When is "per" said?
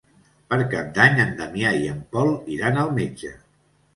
0.53-0.57